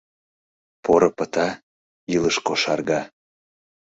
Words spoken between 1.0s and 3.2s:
пыта— илыш кошарга